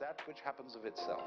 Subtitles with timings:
[0.00, 1.22] that which happens of itself.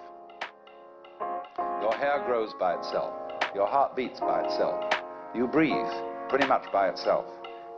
[1.82, 3.14] Your hair grows by itself.
[3.56, 4.94] Your heart beats by itself.
[5.34, 5.74] You breathe
[6.30, 7.26] pretty much by itself.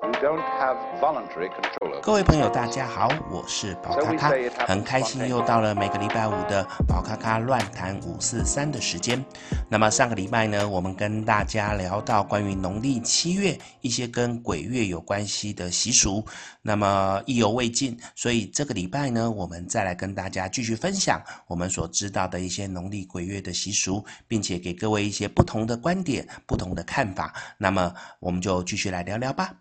[0.01, 4.31] You don't have voluntary control 各位朋友，大家好，我是宝咖咖，
[4.65, 9.23] 很开心又到了每个礼拜五的宝咖咖乱谈五四三的时间。
[9.69, 16.25] 那么上个礼拜呢，我们跟大家聊到关于农历七月一些跟鬼月有关系的习俗，
[16.63, 27.31] 那么意犹未尽，所以这个礼拜呢，我们再来跟大家继续分享我们所知道的一些农历鬼月的习俗，并且给各位一些不同的观点、不同的看法。
[27.59, 29.53] 那么我们就继续来聊聊吧。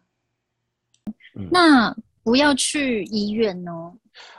[1.51, 3.93] 那不要去医院哦？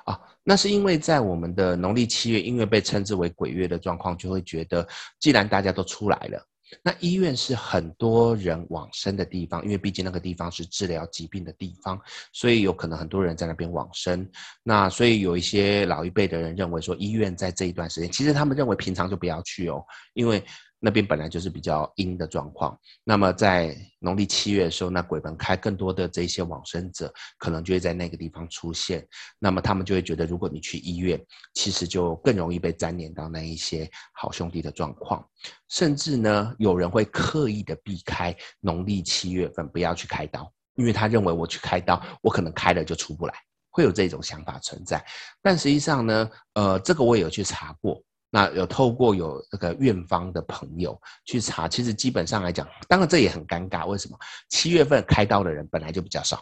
[0.05, 4.87] 啊，那是因为在我们的农历七月，因为被称之为鬼月的状况，就会觉得，
[5.19, 6.45] 既然大家都出来了，
[6.83, 11.99] 那医院是很多人往生的地方，因为毕竟那个地方是治疗疾病的地方，
[12.33, 14.29] 所以有可能很多人在那边往生。
[14.63, 19.83] 那所以有一些老一辈的人认为说，医院在这一段时间，其实他们认为平常就不要去哦，
[20.13, 20.43] 因为。
[20.83, 35.23] 那边本来就是比较阴的状况，那么在农历七月的时候，那鬼门开，更多的这些往生者可能就会在那个地方出现，那么他们就会觉得，如果你去医院，其实就更容易被粘连到那一些好兄弟的状况，
[35.69, 43.33] 甚至呢，有人会刻意的避开农历七月份不要去开刀，因为他认为我去开刀，我可能开了就出不来，
[43.69, 45.05] 会有这种想法存在，
[45.43, 48.01] 但实际上呢，呃，这个我也有去查过。
[48.33, 53.85] 那有透过有这个院方的朋友去查，其实基本上来讲，当然这也很尴尬。
[53.85, 54.17] 为什么？
[54.49, 56.41] 七月份开刀的人本来就比较少，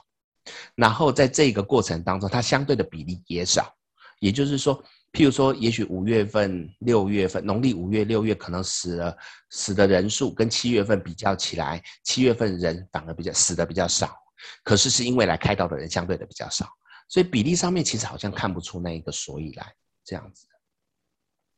[0.75, 3.75] 然后在这个过程当中，它相对的比例也少。
[4.19, 4.77] 也就是说，
[5.13, 9.17] 譬如说，也许五月份、六月份，农历五月、六月可能死了
[9.49, 14.13] 死的人数跟七月份比较起来，七月份人反而比较死的比较少。
[14.61, 16.67] 可是是因为来开刀的人相对的比较少，
[17.07, 19.73] 所以比例上面其实好像看不出那一个所以来
[20.03, 20.45] 这样子。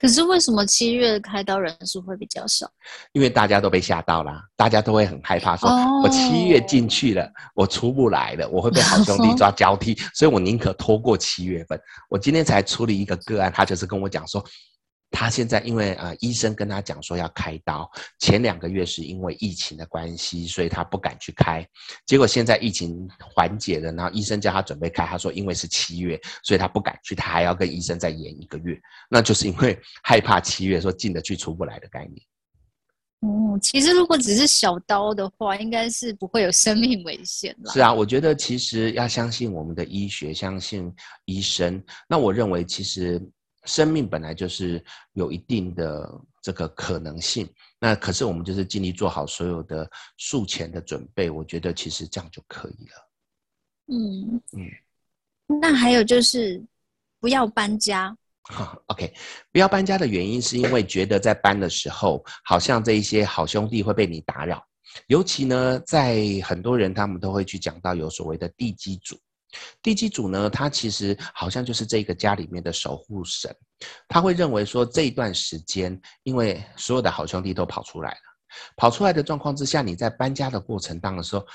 [0.01, 2.67] 可是为什么七月开刀人数会比较少？
[3.13, 5.69] 因为大家都被吓到了，大家都会很害怕，说
[6.01, 11.79] 我七月进去了，我出不来了，我会被好兄弟 抓交替，所以我宁可拖过七月份。
[12.09, 14.43] 我今天才处理一个个案，他就是跟我讲说。
[15.11, 17.87] 他现在因为呃医生跟他讲说要开刀，
[18.19, 21.67] 前两个月是因为疫情的关系，所以他不敢去开。
[22.05, 28.79] 结果现在疫情缓解了，然后医生叫他准备开，他说因为是七月，所以他不敢去，他还要跟医生再延一个月。
[29.09, 32.15] 那就是因为 害怕七月说进得去出不来的概念。
[33.19, 37.71] 哦，其实如果只是小刀的话，应该是不会有生命危险了。
[37.73, 40.89] 是啊，我觉得其实要相信我们的医学，相信
[41.25, 41.83] 医生。
[42.07, 43.21] 那我认为其实。
[43.65, 44.83] 生命本来就是
[45.13, 46.09] 有一定的
[46.41, 47.47] 这个可能性，
[47.79, 53.09] 那可是我们就是尽力做好所有的术前的准备，我觉得其实这样就可以了。
[53.93, 56.63] 嗯嗯，那还有就是
[57.19, 58.15] 不要搬家。
[58.87, 59.13] OK，
[59.51, 64.65] 不要搬家的原因是因为觉得在搬的时候，好像这一些好兄弟会被你打扰，
[65.07, 69.15] 尤其呢，在很多人他们都会去讲到有所谓的地基主。
[69.81, 73.55] 地基主呢，他其实好像就是这个家里面的守护神，
[74.07, 78.17] 他会认为说，这一段时间，因为所有的好兄弟都跑出来了，
[78.75, 81.45] 跑出来的状况之下，你在搬家的过程当中的时候，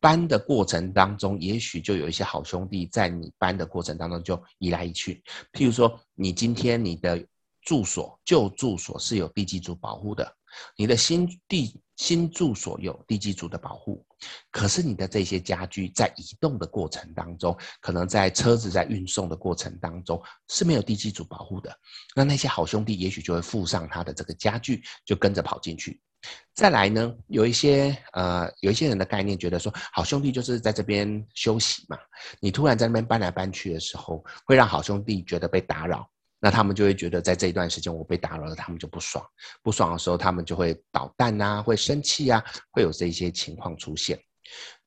[0.00, 5.22] 搬的过程当中，也许就有一些好兄弟在你搬的过程当中就移来移去。
[5.52, 7.24] 譬如说，你今天你的
[7.62, 10.30] 住所旧住所是有地基主保护的，
[10.76, 11.80] 你的新地。
[11.96, 14.04] 新住所有地基主的保护，
[14.50, 21.76] 可是你的这些家具在移动的过程当中，可能在车子在运送的过程当中是没有地基主保护的。
[22.14, 26.00] 那那些好兄弟也许就会附上他的这个家具，就跟着跑进去。
[26.54, 31.98] 再来呢，有一些呃，有一些人的概念觉得说，好兄弟就是在这边休息嘛，
[32.40, 36.08] 你突然在那边搬来搬去的时候，会让好兄弟觉得被打扰。
[36.44, 39.24] 那他们就会觉得，在这一段时间我被打扰了，他们就不爽。
[39.62, 44.20] 不爽的时候，他们就会捣蛋啊，会生气啊，会有这些情况出现。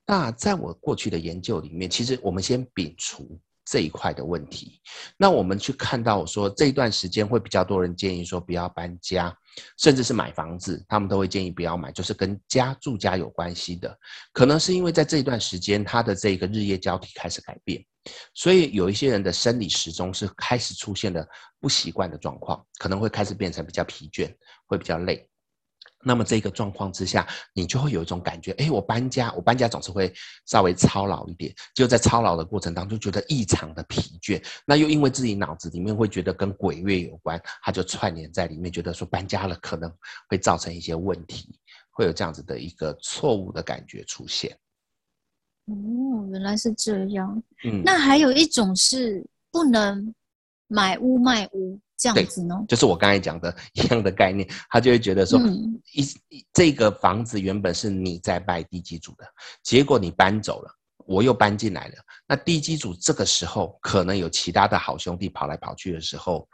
[0.05, 4.79] 那在我过去的研究里面，其实我们先摒除这一块的问题。
[5.17, 9.35] 那我们去看到说，这一段时间会比较多人建议说不要搬家，
[9.77, 13.95] 甚至是买房子，他们都会建议不要买，就是跟家住家有关系的。
[14.31, 17.83] 可能是因为在这一段时间，他的这个日夜交替开始改变。
[18.33, 21.27] 所以有一些人的生理时钟是开始出现了
[21.59, 24.33] 不习惯的状况，可能会开始变成比较疲倦，
[24.65, 25.29] 会比较累。
[26.07, 30.13] 那么这个状况之下，你就会有一种感觉，哎，我搬家，我搬家总是会
[30.45, 34.41] 稍微操劳一点，就在操劳的过程当中，觉得异常的疲倦。
[34.65, 39.93] 那又因为自己脑子里面会觉得跟鬼月有关，它就串联在里面，觉得说搬家了可能
[40.29, 41.59] 会造成一些问题，
[41.91, 44.57] 会有这样子的一个错误的感觉出现。
[45.65, 47.43] 哦，原来是这样。
[47.65, 49.21] 嗯，那还有一种是
[49.51, 50.15] 不能
[50.67, 52.55] 买屋卖屋，这样子呢？
[52.67, 59.25] 就是我刚才讲的一样的概念，他就会觉得说，嗯、一这个房子原本是你在拜地基主的，
[59.63, 60.69] 结果你搬走了，
[61.05, 61.95] 我又搬进来了。
[62.27, 66.47] 那地基主这个时候可能有其他的好兄弟跑来跑去的时候。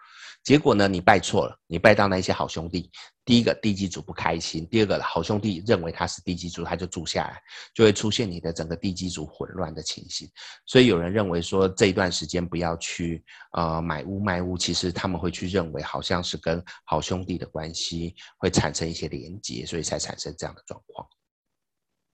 [0.44, 2.92] 结果呢，你拜错了，你拜到那些好兄弟。
[3.26, 7.42] 第一个地基主不开心，第二个好兄弟认为他是地基主，他就住下来，
[7.74, 10.30] 就会出现你的整个地基主混乱的情形。
[10.66, 13.24] 所以有人认为说，这一段时间不要去
[13.54, 21.08] 呃买屋卖屋，其实他们会去认为好像是跟好兄弟的关系会产生一些连结，所以才产生这样的状况。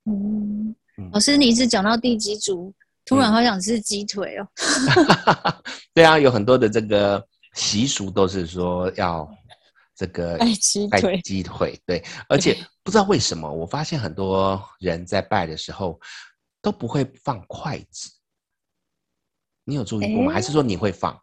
[0.06, 0.76] 嗯，
[1.12, 2.72] 老师，你一直讲到地基主，
[3.04, 4.48] 突然好想吃鸡腿哦。
[5.92, 7.28] 对啊，有很多的这个。
[7.54, 9.30] 习俗都是说要
[9.96, 16.00] 这个拜鸡腿，鸡腿，对，而且不知道为什么，我发现很多人在拜的时候
[16.62, 18.10] 都不会放筷子。
[19.66, 20.34] 你有注意过吗？
[20.34, 21.20] 还是说你会放？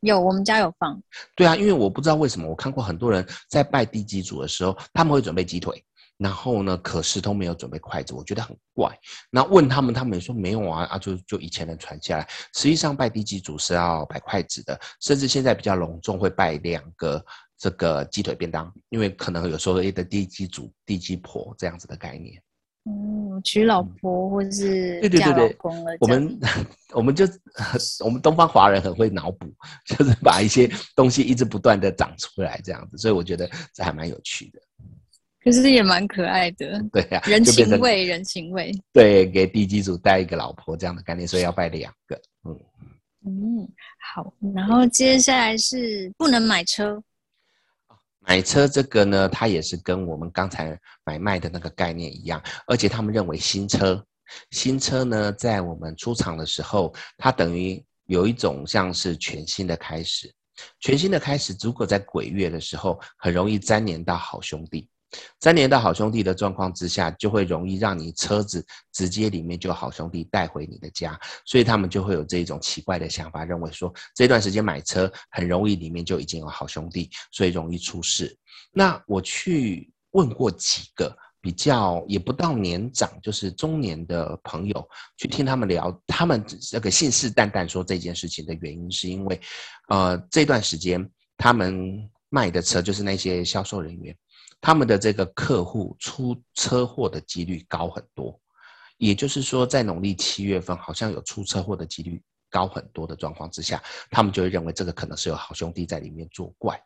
[0.00, 1.02] 有，我们家有放。
[1.34, 5.84] 对啊，因为我不知道为什么，我看过很多人在拜地基主的时候，他们会准备鸡腿。
[6.20, 8.94] 然后呢，可是都没有准备筷子，我觉得很怪。
[9.30, 12.28] 那问他们，他们也说没有啊啊，就就以前人传下来。
[12.54, 17.24] 实际上拜地基主是要摆筷子的，甚至现在比较隆重会拜两个
[17.56, 22.38] 这个鸡腿便当，因为可能有时候的地基主、地基婆这样子的概念。
[22.84, 25.56] 嗯，娶老婆或者是对对对对，
[26.00, 26.38] 我们
[26.92, 27.24] 我们就
[28.04, 29.46] 我们东方华人很会脑补，
[29.84, 34.60] 就是把一些东西一直不断的长出来这样子，所以我觉得这还蛮有趣的。
[35.42, 38.70] 可是也蛮可爱的， 对呀、啊，人情味，人情味。
[38.92, 42.20] 对，给地基组带一个老婆这样的概念，所以要拜两个。
[42.44, 42.60] 嗯
[43.26, 43.68] 嗯，
[44.12, 44.32] 好。
[44.54, 47.02] 然后接下来是不能买车。
[48.20, 54.04] 买车这个呢，它也是跟我们刚才买卖的那个概念一样，而且他们认为新车，
[54.50, 60.30] 新车呢，在我们出厂的时候，它等于有一种像是全新的开始。
[60.80, 64.86] 全新的开始，如果在鬼月的时候，很容易粘连到好兄弟。
[65.40, 78.36] 三年的好兄弟的状况之下，就会容易让你车子直接里面就好兄弟带回你的家，所以他们就会有这种奇怪的想法，认为说这段时间买车很容易里面就已经有好兄弟，所以容易出事。
[78.72, 89.40] 那我去问过几个比较也不到年长，就是中年的朋友，去听他们聊，他们这个信誓旦旦说这件事情的原因是因为，
[89.88, 91.04] 呃，这段时间
[91.36, 94.14] 他们卖的车就是那些销售人员。
[94.60, 98.38] 他们的这个客户出车祸的几率高很多，
[98.98, 106.78] 也就是说，在农历七月份，好像有出车祸的几率高很多的状况之下，他们就会认为这个可能是有好兄弟在里面作怪。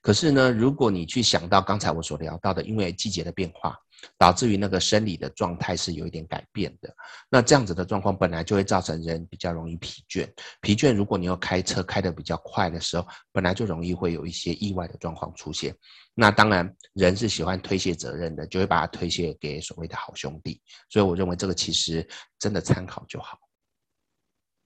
[0.00, 3.78] 可是呢，如果你去想到刚才我所聊到的，因为季节的变化。
[4.16, 6.90] 导致于那个生理的状态是有一点改变的，
[7.28, 10.26] 那这样子的状况本来就会造成人比较容易疲倦。
[10.62, 15.76] 疲倦，如果你又开车开得比较快的时候，本来就容易会有一些意外的状况出现。
[16.14, 20.62] 那当然，人是喜欢推卸责任的，就会把它推卸给所谓的好兄弟。
[20.88, 22.08] 所以我认为这个其实
[22.38, 23.38] 真的参考就好。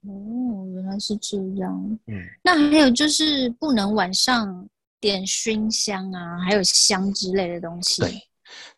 [0.07, 1.99] 哦，原来是这样。
[2.07, 4.69] 嗯，那还有就是不能晚上
[5.01, 8.03] 点熏香啊，还有香之类的东西。
[8.03, 8.13] 对。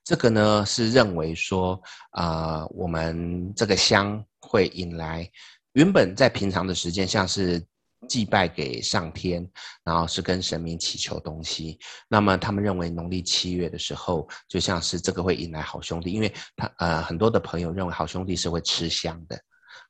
[0.05, 1.81] 这个呢是认为说，
[2.11, 5.29] 啊、呃，我们这个香会引来
[5.73, 7.63] 原本在平常的时间，像是
[8.09, 9.47] 祭拜给上天，
[9.85, 11.79] 然后是跟神明祈求东西。
[12.09, 19.39] 那么他们认为农历七月的时候，就像是这个会引来好兄弟，因为他呃很多的朋友认为好兄弟是会吃香的。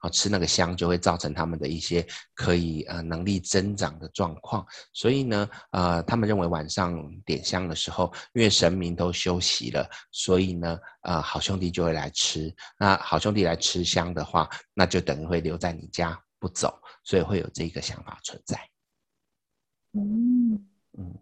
[0.00, 12.54] 好吃那个香就会造成他们的一些可以呃能力增长的状况，所以呢呃他们认为晚上点香的时候，因为神明都休息了，所以呢呃好兄弟就会来吃。
[12.78, 18.58] 那好兄弟来吃香的话，那就等于会留在你家不走，所以会有这个想法存在。
[19.94, 20.54] 嗯
[20.98, 21.18] 嗯，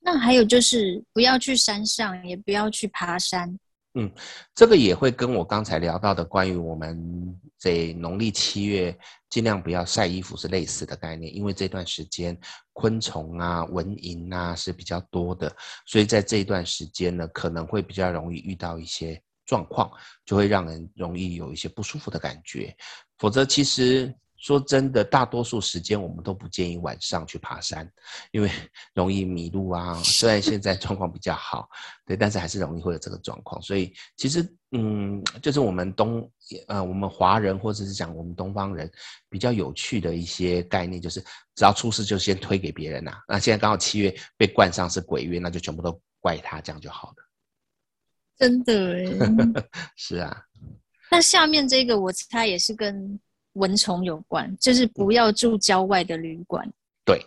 [0.00, 3.58] 那还有就是不要去山上，也不要去爬山。
[3.98, 4.08] 嗯，
[4.54, 8.96] 这个也会跟我刚才聊到的关于我们在农历七月
[9.28, 12.38] 尽量不要晒衣服是类似的概念，因为这段时间
[12.72, 15.52] 昆虫啊、蚊蝇啊是比较多的，
[15.84, 19.90] 所以在这一段时间呢，可能会比较容易遇到一些状况，
[20.24, 22.72] 就会让人容易有一些不舒服的感觉。
[23.18, 24.14] 否则，其实。
[24.38, 27.90] 说真的，大多数时间我们都不建议晚上去爬山，
[28.30, 28.48] 因为
[28.94, 29.94] 容易迷路啊。
[30.02, 31.68] 虽然现在状况比较好，
[32.06, 33.60] 对，但是还是容易会有这个状况。
[33.60, 36.30] 所以其实，嗯，就是我们东
[36.68, 38.88] 呃，我们华人或者是讲我们东方人
[39.28, 41.20] 比较有趣的一些概念，就是
[41.56, 43.18] 只要出事就先推给别人呐、啊。
[43.26, 47.16] 那现在刚好七月被冠上是鬼月，那就全部都怪他，这样就好了。
[48.38, 49.18] 真的耶，
[49.96, 50.44] 是啊。
[51.10, 53.18] 那下面这个我猜也是跟。
[53.58, 56.66] 蚊虫有关，就是不要住郊外的旅馆。
[57.04, 57.24] 对，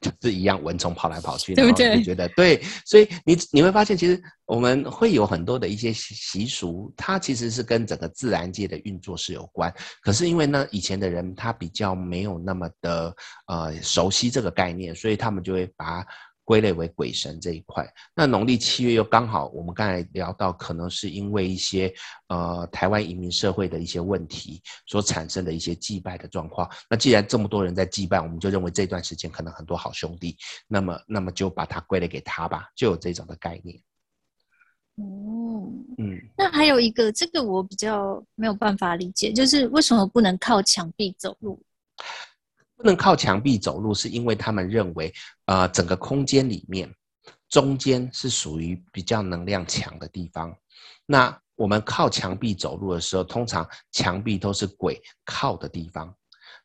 [0.00, 1.96] 就是一样蚊虫跑来跑去，对不对？
[1.96, 9.72] 你觉得对，所以你你会发现，其实我们会有很多的一些习俗，它其实是跟整个自然界的运作是有关。
[10.02, 13.14] 可是因为呢，以前的人他比较没有那么的
[13.46, 16.06] 呃熟悉这个概念，所以他们就会把。
[16.48, 21.92] 归类为鬼神这一块，那农历七月又刚好，我们刚才聊到，可能是因为一些
[22.28, 26.66] 呃台湾移民社会的一些问题所产生的一些祭拜的状况。
[26.88, 33.78] 那既然这么多人在祭拜，我们就认为这段时间可能很多好兄弟，那么那么就把它归类给他吧，就有这种的概念。
[34.94, 41.62] 哦，嗯，那还有一个，这个我比较没有办法理解，就是为什么不能靠墙壁走路？
[42.78, 45.12] 不能靠墙壁走路，是因为他们认为，
[45.46, 46.88] 呃，整个空间里面，
[47.48, 50.56] 中间是属于比较能量强的地方。
[51.04, 56.14] 那我们靠墙壁走路的时候，通常墙壁都是鬼靠的地方。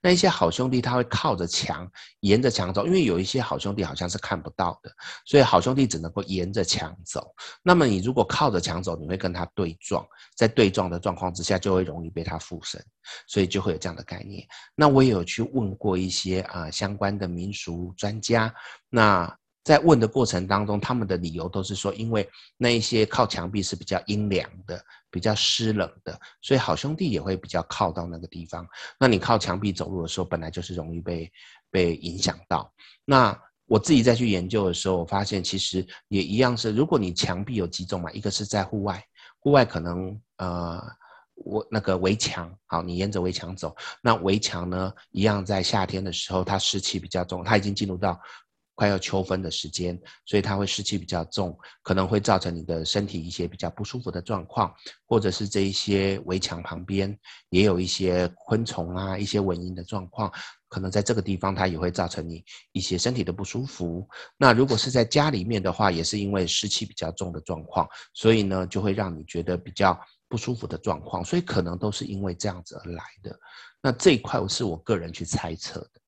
[0.03, 4.91] 那一些好兄弟他会靠着墙，沿着墙走，因为有一些好兄弟好像是看不到的，
[5.25, 7.33] 所以好兄弟只能够沿着墙走。
[7.63, 10.05] 那么你如果靠着墙走，你会跟他对撞，
[10.35, 12.83] 在对撞的状况之下，就会容易被他附身，
[13.27, 14.45] 所以就会有这样的概念。
[14.75, 18.53] 那我也有去问过一些啊、相关的民俗专家，
[18.89, 19.33] 那。
[19.63, 28.67] 在问的过程当中，他们的理由都是说，因为那一些靠墙壁是比较阴凉的、比较湿冷的，所以好兄弟也会比较靠到那个地方。
[28.99, 31.31] 那你靠墙壁走路的时候，本来就是容易被
[31.71, 32.69] 被影响到。
[33.05, 39.01] 那我自己再去研究的时候，我发现其实也一样是，如果你墙壁有几种嘛，一个是在户外，
[39.39, 40.83] 户外可能呃，
[41.35, 48.19] 我那个围墙，好，你沿着围墙走，那围墙呢，一样在夏天的时候，它湿气比较重，它已经进入到。
[48.75, 54.73] 快要秋分的时间，所以它会湿气比较重，可能会造成你的身体一些比较不舒服的状况，
[55.05, 57.15] 或者是这一些围墙旁边
[57.49, 60.31] 也有一些昆虫啊，一些蚊蝇的状况，
[60.67, 64.07] 可能在这个地方它也会造成你一些身体的不舒服。
[64.37, 73.39] 那如果是在家里面的话，也是因为湿气比较重的状况，所以呢就会让你觉得比较不舒服的状况，所以可能都是因为这样子而来的。
[73.83, 76.01] 那这一块是我个人去猜测的，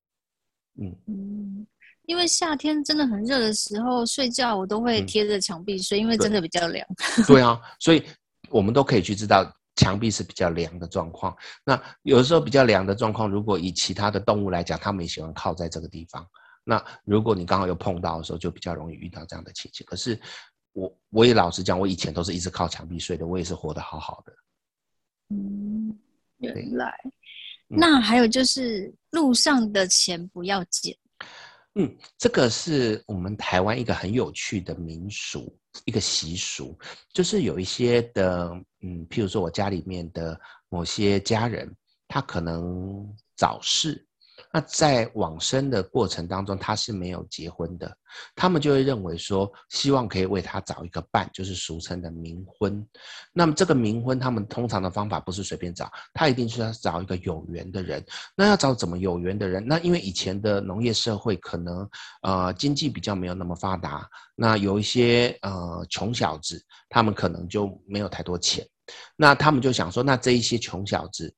[0.82, 1.66] 嗯嗯。
[2.06, 6.86] 因为夏天真的很热的时候，睡觉我都会贴着墙壁睡，嗯，因为真的比较凉。
[7.26, 8.02] 对啊，所以
[8.48, 9.44] 我们都可以去知道
[9.74, 11.36] 墙壁是比较凉的状况。
[11.64, 16.26] 那有的时候比较凉的状况，如果以其他的动物来讲，它们也喜欢靠在这个地方。
[16.64, 19.84] 那如果你刚好有碰到的时候，就比较容易遇到这样的情形。
[19.86, 20.18] 可是
[20.72, 24.32] 我我也老实讲，我以前都是一直靠墙壁睡的，我也是活得好好的。
[25.30, 25.96] 嗯，
[26.38, 26.94] 原来。
[27.68, 30.96] 那还有就是路上的钱不要捡。
[31.20, 31.26] 嗯，
[31.78, 35.54] 嗯这个是我们台湾一个很有趣的民俗，
[35.84, 36.74] 一个习俗，
[37.12, 38.48] 就是有一些的，
[38.80, 40.40] 嗯，譬如说我家里面的
[40.70, 41.70] 某些家人，
[42.08, 43.06] 他可能
[43.36, 44.05] 早逝。
[44.56, 47.94] 那在往生的过程当中，他是没有结婚的，
[48.34, 52.82] 他们就会认为说，希望可以为他找一个伴，就是俗称的冥婚。
[53.34, 58.02] 那么这个冥婚，他们通常的方法不是随便找，他一定是要找一个有缘的人。
[58.34, 59.62] 那要找怎么有缘的人？
[59.66, 61.86] 那因为以前的农业社会可能
[62.22, 68.66] 呃经济比较没有那么发达，那有一些呃穷小子，他们可能就没有太多钱，
[69.16, 71.30] 那他们就想说，那这一些穷小子。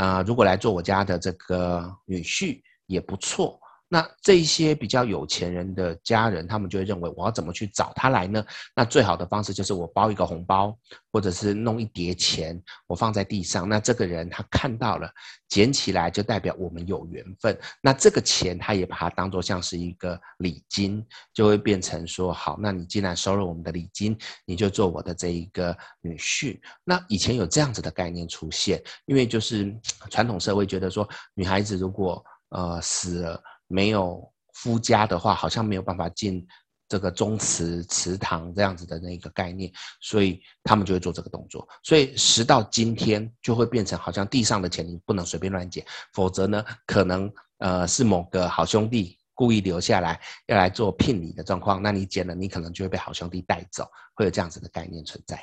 [0.00, 3.60] 啊、如果来做我家的这个女婿也不错。
[3.92, 8.44] 那这一些比较有钱人的家人，他们就会认为我要怎么去找他来呢？
[8.72, 10.78] 那最好的方式就是我包一个红包，
[11.10, 13.68] 或者是弄一叠钱，我放在地上。
[13.68, 15.10] 那这个人他看到了，
[15.48, 17.58] 捡起来就代表我们有缘分。
[17.82, 21.04] 那这个钱他也把它当做像是一个礼金，
[21.34, 26.60] 就会变成说好，那你既然收了我们的礼金，你就做我的这一个女婿。
[26.84, 29.76] 那以前有这样子的概念出现，因为就是
[30.08, 33.42] 传统社会觉得说，女孩子如果呃死了。
[33.70, 36.44] 没有夫家的话，好像没有办法进
[36.88, 41.66] 这个宗祠祠堂这样子的那个概念，所以他们就会做这个动作。
[41.84, 55.40] 所以时到今天，就会变成好像地上的钱你不能随便乱捡，否则呢，可能呃是某个好兄弟故意留下来要来做聘礼的状况，那你捡了，你可能就会被好兄弟带走，会有这样子的概念存在。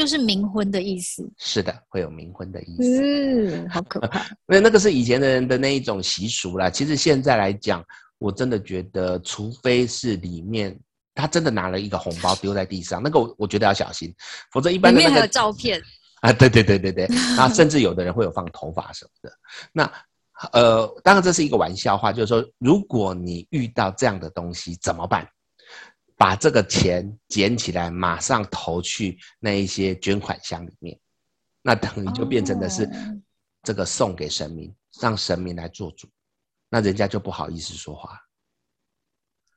[0.00, 3.02] 就是冥婚的意思，是的，会有冥婚的意思。
[3.02, 4.26] 嗯，好可怕。
[4.48, 6.70] 那那个是以前的人的那一种习俗啦。
[6.70, 7.84] 其实现在来讲，
[8.18, 10.74] 我真的觉得，除非是里面
[11.14, 14.14] 他真的拿了一个红包丢在地上，那个我我觉得要小心，
[14.50, 15.80] 否则一般的、那个、里面还有照片
[16.22, 19.32] 啊，对对对对对，然后甚至有的人会有放头发什么的。
[19.72, 19.92] 那
[20.52, 25.28] 呃，当然这是一个玩笑话，就是说，如果你遇到这样的东西怎么办？
[26.20, 31.00] 把这个钱捡起来，马上投去那一些捐款箱里面，
[31.62, 32.86] 那等于就变成的是
[33.62, 36.06] 这个送给神明，让神明来做主，
[36.68, 38.20] 那人家就不好意思说话。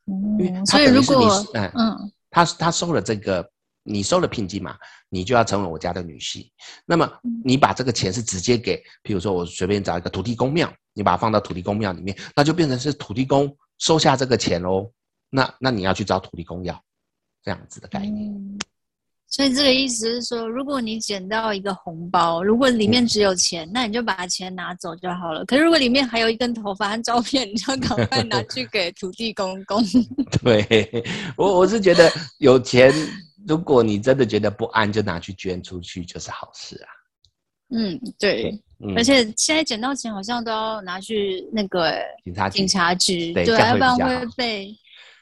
[0.06, 3.46] 嗯，所以如果嗯嗯，他他收了这个，
[3.84, 4.78] 你收了聘金嘛，
[5.10, 6.50] 你就要成为我家的女婿。
[6.86, 7.12] 那么
[7.44, 14.90] 你把这个钱是直接给，譬如说我随便找一个土地公庙，你把它放到土地公庙里面，那就变成是土地公收下这个钱喽。
[15.34, 16.80] 那那你要去找土地公要
[17.44, 18.32] 这样子的概念。
[18.32, 18.60] 嗯
[19.26, 25.44] 所以这个意思是说，如果你捡到一个红包，如果里面只有钱，嗯、那你就把钱拿走就好了。
[25.46, 29.84] 可是如果里面还有一根头发和照片，你就赶快拿去给土地公公。
[30.44, 31.04] 对，
[31.36, 32.94] 我我是觉得有钱，
[33.48, 36.90] 如果你真的觉得不安，就拿去捐出去就是好事啊。
[37.76, 38.52] 嗯，对。
[38.86, 41.92] 嗯、而且现在捡到钱好像都要拿去那个
[42.24, 44.76] 警察警察局，对，要不然会被。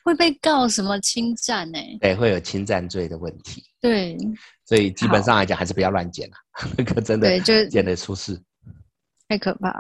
[0.04, 1.78] 会被告什么侵占呢？
[2.00, 3.64] 对，会有侵占罪的问题。
[3.80, 4.18] 对，
[4.66, 6.36] 所以基本上来讲，还是不要乱捡了，
[6.78, 8.40] 那个真的对，就捡得出事，
[9.28, 9.72] 太可怕。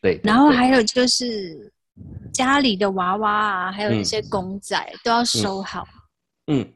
[0.00, 1.72] 对，对，然后还有就是
[2.32, 5.86] 家里的娃娃啊，还有一些公仔、嗯、都要收好
[6.46, 6.60] 嗯。
[6.60, 6.72] 嗯，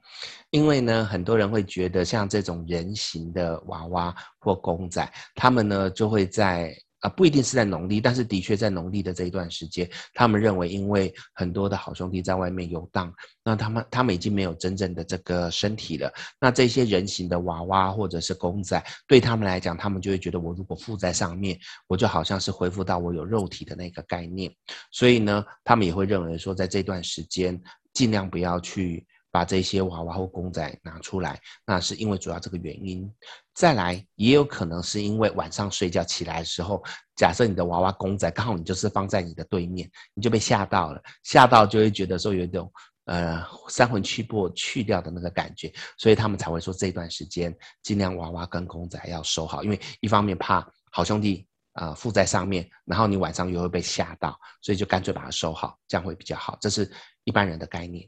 [0.51, 6.77] 因为呢，很多人会觉得像这种人形的娃娃或公仔，他们呢就会在。
[7.03, 13.13] 啊，不一定是在农历，但是的确在农历的这一段时间，他们认为，因为很多的好兄弟在外面游荡，
[13.45, 16.13] 那他们他们已经没有真正的这个身体了。
[16.41, 24.55] 那这些人形的娃娃或者是公仔，对他们来讲，他们就会觉得，我如果附在上面，我就好像是恢复到我有肉体的那个概念。
[24.93, 27.61] 所以呢，他们也会认为说，在这段时间，
[27.93, 29.05] 尽量不要去。
[29.33, 33.11] 把这些娃娃或公仔拿出来，那是因为主要这个原因。
[33.55, 36.83] 再来，也有可能是因为晚上睡觉起来的时候，
[37.17, 42.71] 假设你的娃娃公仔刚好你就是放在你的对面，你就被吓到了，吓到就会觉得说有一种
[43.07, 56.59] 呃三魂七魄去掉的那个感觉，所以他们才会说这段时间尽量娃娃跟公仔要收好，因为一方面怕好兄弟啊、附在上面，然后你晚上又会被吓到，所以就干脆把它收好，这样会比较好。
[56.61, 56.91] 这是
[57.25, 58.07] 一般人的概念。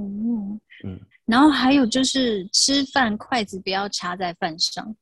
[0.00, 4.94] 嗯嗯，然后还有就是吃饭筷子不要插在饭上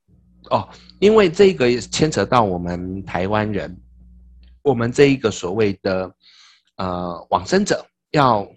[0.51, 3.77] 哦，因为这个牵扯到我们台湾人，
[4.63, 6.11] 我们这一个所谓的
[6.77, 8.49] 呃往生者要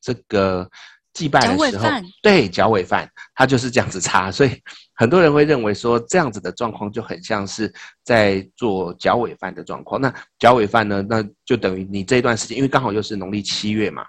[0.00, 0.68] 这个
[1.14, 1.88] 祭拜的时候，
[2.22, 4.50] 对，脚尾饭，他就是这样子插，所以
[4.94, 7.72] 很多人会认为说这样子的状况就很像是
[8.04, 10.00] 在做脚尾饭的状况。
[10.00, 14.04] 那脚尾饭呢，那就等于你这一段时间，因为刚好又是农历七月嘛。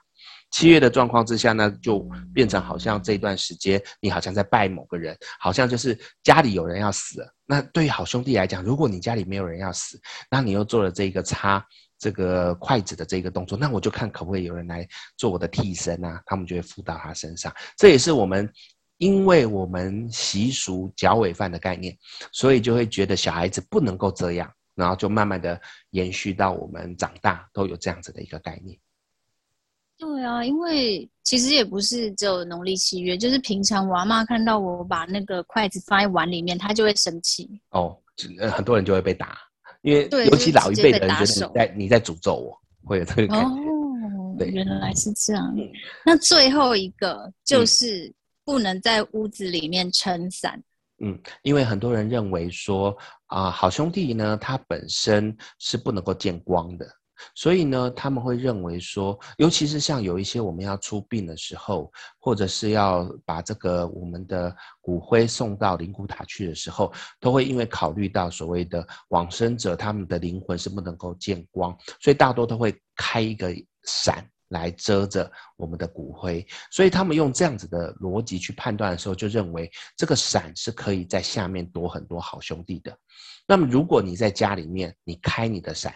[0.51, 1.99] 七月的状况之下呢，就
[2.33, 7.25] 变成好像这段时间你好像在拜某个人，好像就是家里有人要死。
[7.45, 11.63] 那对于好兄弟来讲，如果你家里没有人要死，那你又做了这个插
[11.97, 16.21] 这个筷子的这个动作，那我就看可不可以有人来做我的替身啊？
[16.25, 17.53] 他们就会附到他身上。
[17.77, 18.51] 这也是我们
[18.97, 21.95] 因为我们习俗脚尾饭的概念，
[22.31, 25.59] 所以就会觉得小孩子不能够这样，然后就慢慢的
[25.91, 28.77] 延续到我们长大都有这样子的一个概念。
[29.99, 37.49] 对啊，因为其实也不是只有农历七月，就是平常我阿妈看到我把那个筷子放在碗里面，她就会生气。
[37.71, 37.95] 哦，
[38.49, 39.37] 很多人就会被打，
[39.81, 43.45] 因为尤其老一辈的人觉得你在你在诅咒我，会有这个感觉。
[43.45, 45.53] 哦，原来是这样。
[45.57, 45.69] 嗯。
[46.05, 48.09] 那最后一个就是
[48.45, 50.57] 不能在屋子里面撑伞。
[51.01, 56.87] 嗯，因为很多人认为说啊，呃，好兄弟呢，他本身是不能够见光的。
[57.35, 73.53] 所以呢，他们会认为说，尤其是像有一些我们要出殡的时候，或者是要把这个我们的骨灰送到灵骨塔去的时候，都会因为考虑到所谓的往生者他们的灵魂是不能够见光，所以大多都会开一个
[73.83, 76.45] 伞来遮着我们的骨灰。
[76.71, 82.97] 所以他们用这样子的逻辑去判断的时候，就认为这个伞是可以在下面躲很多好兄弟的。
[83.47, 85.93] 那么如果你在家里面，你开你的伞。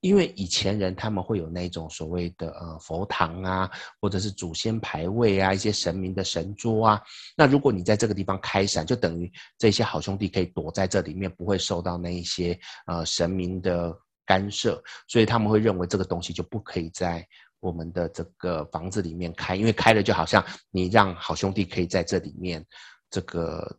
[0.00, 7.02] 因为以前人他们会有那种所谓的呃佛堂啊，或者是祖先牌位啊，一些神明的神桌啊。
[7.36, 13.92] 那如果你在这个地方开伞，就等于这些好兄弟可以躲在这里面，不会受到那一些呃神明的
[14.24, 14.80] 干涉。
[15.08, 17.26] 所以他们会认为这个东西就不可以在
[17.60, 22.64] 我们的这个房子里面开，因为开了就好像你让好兄弟可以在这里面
[23.10, 23.78] 这个。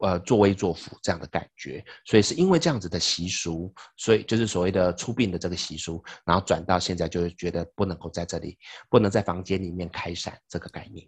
[0.00, 8.58] 呃，作威作福这样的感觉，所以是因为这样子的习俗，所以就是所谓的出殡的这个习俗，然后转到现在就是觉得不能够在这里，
[8.90, 11.06] 不能在房间里面开伞这个概念。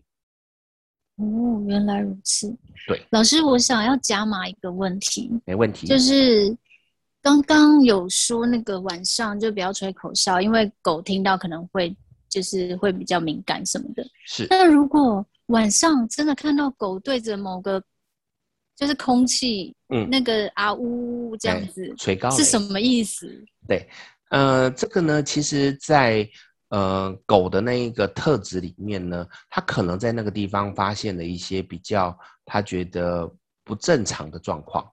[1.16, 2.48] 哦，原来如此。
[2.88, 5.30] 对，老师，我想要加码一个问题。
[5.44, 5.86] 没问题。
[5.86, 6.56] 就是
[7.20, 11.94] 刚刚有说那个晚上就不要吹口哨，因为狗听到可能会
[12.30, 14.02] 就是会比较敏感什么的。
[14.26, 14.46] 是。
[14.48, 17.82] 但如果晚上真的看到狗对着某个
[18.76, 23.44] 就是空气，嗯，那个啊呜这样子，吹高是什么意思？
[23.68, 23.88] 对，
[24.30, 26.28] 呃，这个呢，其实在
[26.68, 33.30] 呃，狗的那一个特质里面呢，它可能在那个地方发现了一些比较它觉得
[33.62, 34.90] 不正常的状况。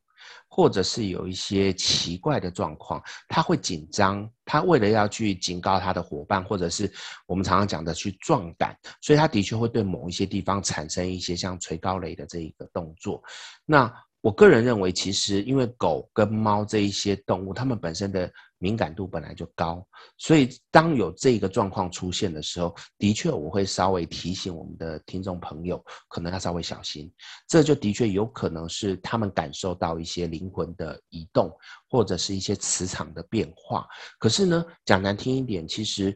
[0.49, 6.91] 或者是有一些奇怪的状况，他会紧张，他为了要去警告他的伙伴，或者是
[7.27, 13.21] 我们常常讲的去壮胆，所以他的确会对某一些地方产生一些像垂高雷的这一个动作。
[13.65, 13.89] 那
[14.21, 18.29] 我个人认为，其实因为狗跟猫这一些动物，它们本身的
[18.61, 19.85] 敏感度本来就高，
[20.17, 27.09] 所以当有这个状况出现的时候，的确我会稍微提醒我们的听众朋友，可能要稍微小心。
[27.47, 31.49] 这就的确有可能是他们感受到一些灵魂的移动，
[31.89, 33.87] 或者是一些磁场的变化。
[34.19, 36.15] 可是呢，讲难听一点，其实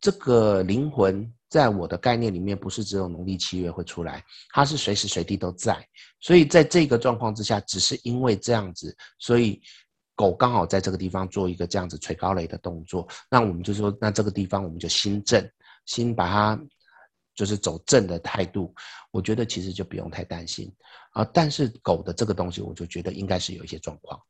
[0.00, 5.80] 这个灵魂在我的概念里面，不是只有农历七月会出来，它是随时随地都在。
[6.20, 9.62] 所以在这个状况之下，只是因为这样子，所以。
[10.20, 15.42] 狗刚好在这个地方做一个这样子垂高雷的动作，那我们就说，那这个地方我们就心正，
[15.86, 16.60] 心把它
[17.34, 18.70] 就是走正的态度，
[19.12, 20.70] 我觉得其实就不用太担心
[21.12, 21.24] 啊。
[21.32, 24.20] 但是狗的这个东西，我就觉得应该是有一些状况。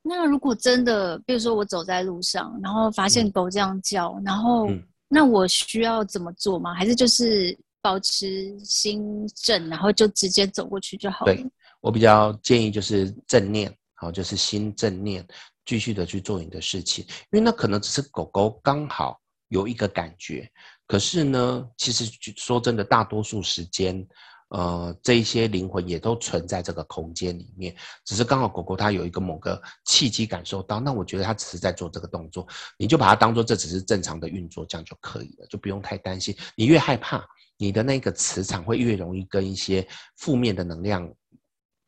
[0.00, 6.72] 那如果真的，比如说我走在路上，然后发现狗这样叫，嗯、然后、嗯、那我需要怎么做吗？
[6.72, 11.34] 还是就是保持心正，然后就直接走过去就好了？
[11.34, 11.44] 对，
[11.82, 13.70] 我比较建议就是正念。
[14.00, 15.26] 好，就是心正念，
[15.66, 20.48] 继续的去做你的事情，因为那可能只是狗狗刚好有一个感觉，
[20.86, 22.04] 可是呢，其实
[22.36, 24.06] 说真的，大多数时间，
[24.50, 32.46] 呃，这一些灵魂也都存在这个空间里面，只是刚好狗狗它有一个某个契机感受到，那我觉得它只是在做这个动作，
[32.78, 36.36] 你就把它当做这只是正常的运作，这样就可以了，就不用太担心。
[36.54, 39.84] 你越害怕，你的那个磁场会越容易跟一些
[40.18, 41.12] 负面的能量。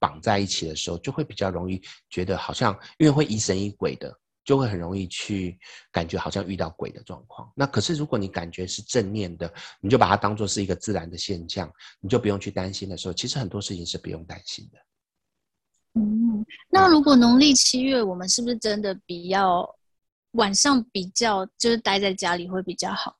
[0.00, 4.12] 绑在一起的时候，就会比较容易觉得好像，因为会疑神疑鬼的，
[4.44, 5.58] 就会很容易去
[5.92, 7.52] 感觉好像遇到鬼的状况。
[7.54, 14.78] 那可是如果你感觉是正念的，你就把它当做是一个自然的现象，你就不用去担心的时候，其实很多事情是不用担心的。
[15.94, 19.68] 嗯，那如果农历七月，我们是不是真的比较
[20.32, 23.14] 晚上比较就是待在家里会比较好？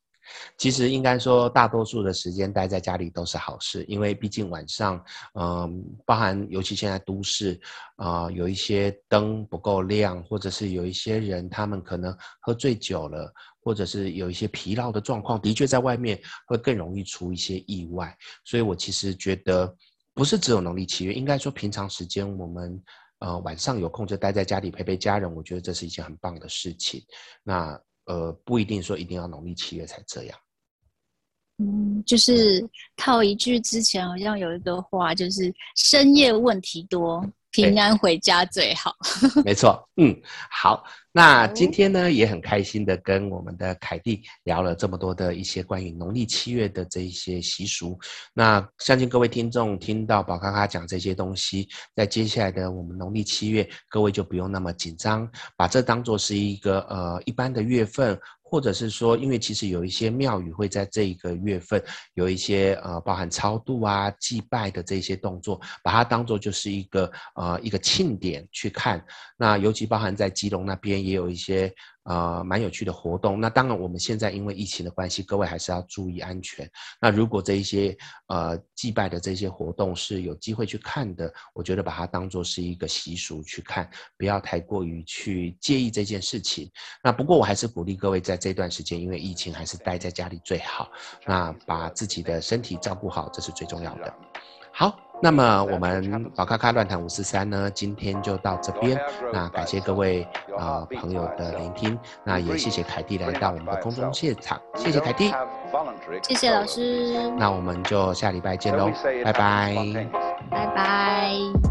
[0.57, 5.03] 其实应该说，大多数的时间待在家里都是好事，因为毕竟晚上，
[5.35, 7.61] 嗯，包含尤其现在都市，
[7.97, 18.17] 啊、有一些灯不够亮，或者是有一些人他们可能喝醉酒了，或者是有一些疲劳的状况，的确在外面会更容易出一些意外。
[18.45, 19.75] 所以我其实觉得，
[20.15, 22.83] 不是只有农历七月，应该说平常时间我们，
[23.19, 27.03] 呃，晚上有空就待在家里陪陪家人，我觉得这是一件很棒的事情。
[27.43, 27.81] 那。
[28.11, 30.37] 呃，不一定说一定要农历七月才这样。
[31.59, 37.25] 嗯，就是套一句之前好像有一个话，就是深夜问题多。
[37.51, 38.95] 平安回家最好。
[39.45, 40.15] 没错，嗯，
[40.51, 47.99] 好，那今天呢也很开心的跟我们的凯蒂聊了这么多的一些关于农历七月的这一些习俗。
[48.33, 58.19] 那相信各位听众听到宝咖咖讲这些东西，在接下来的我们农历七月，各位就不用那么紧张，把这当做是一个呃一般的月份。
[58.51, 61.81] 或者是说，因为其实有一些庙宇会在这一个月份
[62.15, 69.05] 有一些呃，包含超度啊、祭拜的这些动作，把它当做就是一个呃一个庆典去看。
[69.37, 71.73] 那尤其包含在基隆那边也有一些。
[72.11, 73.41] 呃，蛮有趣的活动。
[73.41, 76.69] 那当然，我们现在因为疫情的关系，各位还是要注意安全。
[77.01, 77.97] 那如果这一些
[78.27, 86.69] 呃祭拜的这些活动是有机会去看的，我觉得把它当做是一个习俗去看，不要太过于去介意这件事情。
[87.05, 90.91] 那不过我还是鼓励各位在这段时间，因为疫情还是待在家里最好。
[91.25, 94.13] 那把自己的身体照顾好，这是最重要的。
[94.73, 95.10] 好。
[95.23, 98.99] 那么我们宝咖咖乱谈五四三呢，今天就到这边。
[99.33, 100.23] 那感谢各位
[100.57, 105.33] 啊、呃、朋友的聆听，那也谢谢凯蒂来到我们的空中现场，谢谢凯蒂，
[106.23, 107.31] 谢谢老师。
[107.39, 108.91] 那我们就下礼拜见喽，
[109.25, 109.75] 拜拜，
[110.51, 111.70] 拜拜。